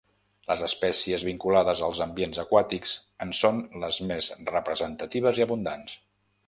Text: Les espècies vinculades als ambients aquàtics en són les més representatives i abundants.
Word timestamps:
Les 0.51 0.61
espècies 0.67 1.25
vinculades 1.27 1.83
als 1.89 2.01
ambients 2.07 2.41
aquàtics 2.45 2.95
en 3.27 3.35
són 3.43 3.61
les 3.85 4.01
més 4.13 4.35
representatives 4.55 5.43
i 5.45 5.45
abundants. 5.51 6.01